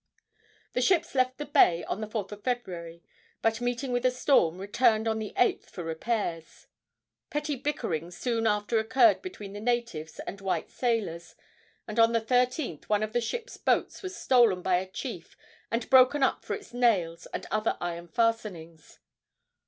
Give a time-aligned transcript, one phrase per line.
[0.73, 3.03] The ships left the bay on the 4th of February,
[3.43, 6.65] but, meeting with a storm, returned on the 8th for repairs.
[7.29, 11.35] Petty bickerings soon after occurred between the natives and white sailors,
[11.87, 15.37] and on the 13th one of the ships' boats was stolen by a chief
[15.69, 18.97] and broken up for its nails and other iron fastenings.